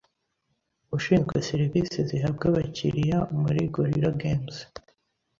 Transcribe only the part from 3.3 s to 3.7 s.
muri